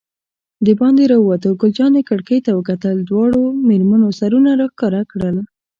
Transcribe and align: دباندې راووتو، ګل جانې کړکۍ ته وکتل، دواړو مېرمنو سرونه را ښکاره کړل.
دباندې 0.67 1.03
راووتو، 1.11 1.51
ګل 1.61 1.71
جانې 1.77 2.01
کړکۍ 2.09 2.39
ته 2.45 2.51
وکتل، 2.57 2.97
دواړو 3.09 3.41
مېرمنو 3.67 4.07
سرونه 4.19 4.51
را 4.59 4.67
ښکاره 4.73 5.01
کړل. 5.11 5.37